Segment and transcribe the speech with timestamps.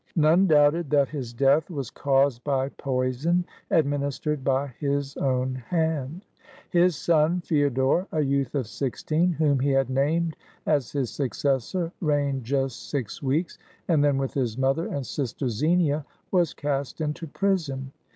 [0.15, 6.25] None doubted that his death was caused by poison, administered by his own hand.
[6.71, 10.35] His son Feodor, a youth of sixteen, whom he had named
[10.65, 16.03] as his successor, reigned just six weeks, and then, with his mother and sister Xenia,
[16.31, 17.91] was cast into prison.